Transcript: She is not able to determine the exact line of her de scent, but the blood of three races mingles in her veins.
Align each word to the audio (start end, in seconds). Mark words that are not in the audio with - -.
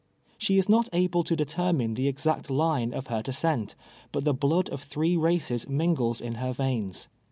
She 0.39 0.57
is 0.57 0.67
not 0.67 0.89
able 0.93 1.23
to 1.23 1.35
determine 1.35 1.93
the 1.93 2.07
exact 2.07 2.49
line 2.49 2.91
of 2.91 3.05
her 3.05 3.21
de 3.21 3.31
scent, 3.31 3.75
but 4.11 4.23
the 4.23 4.33
blood 4.33 4.67
of 4.71 4.81
three 4.81 5.15
races 5.15 5.69
mingles 5.69 6.21
in 6.21 6.33
her 6.41 6.53
veins. 6.53 7.07